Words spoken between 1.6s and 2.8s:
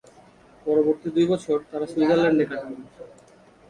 তারা সুইজারল্যান্ডে কাটান।